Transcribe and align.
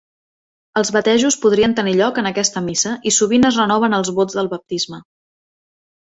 Els 0.79 0.91
batejos 0.95 1.37
podrien 1.43 1.75
tenir 1.79 1.93
lloc 1.99 2.17
en 2.21 2.29
aquesta 2.31 2.65
missa 2.71 2.95
i 3.11 3.15
sovint 3.19 3.47
es 3.51 3.61
renoven 3.63 3.99
els 4.01 4.11
vots 4.19 4.41
del 4.41 4.53
baptisme. 4.57 5.03